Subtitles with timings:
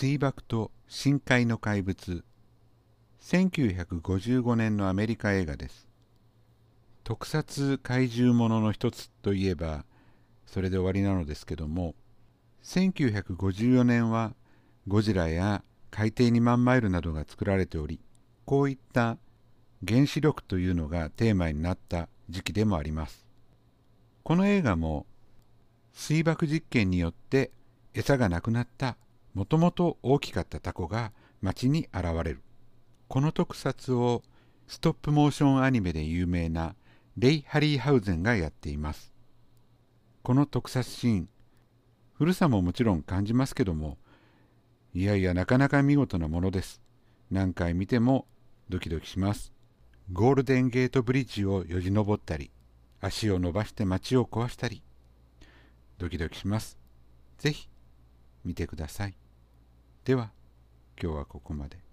[0.00, 2.22] 水爆と深海の怪物。
[3.20, 5.88] 1955年のアメリカ映画です。
[7.02, 9.84] 特撮怪獣ものの一つといえば
[10.46, 11.96] それで終わりなのですけども
[12.62, 14.36] 1954年は
[14.86, 17.98] ゴジラや海底2万マイルなどが作られており
[18.44, 19.18] こういった
[19.84, 23.26] 原子力というのがテーマになった時期でもあります。
[24.22, 25.06] この映画も
[25.92, 27.50] 水爆実験によって
[27.94, 28.96] 餌がなくなった
[29.34, 32.42] もともと大きかったタコが街に現れる。
[33.08, 34.22] この特撮を
[34.66, 36.74] ストップモーションアニメで有名な
[37.16, 39.12] レイ・ハリーハウゼンがやっています。
[40.22, 41.28] この特撮シーン
[42.14, 43.96] 古さももちろん感じますけども
[44.92, 46.82] いやいやなかなか見事なものです。
[47.30, 48.26] 何回見ても
[48.68, 49.52] ドキドキします。
[50.12, 52.50] ゴールデンゲートブリッジをよじ登ったり
[53.00, 54.82] 足を伸ばして街を壊したり
[55.98, 56.78] ドキドキします。
[57.38, 57.68] ぜひ
[58.48, 59.14] 見てください。
[60.06, 60.32] では
[61.00, 61.87] 今日はここまで。